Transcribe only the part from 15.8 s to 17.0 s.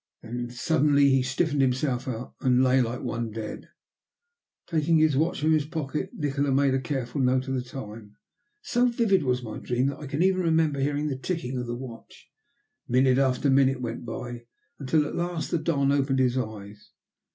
opened his eyes.